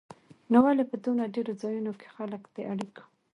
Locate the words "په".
0.91-0.95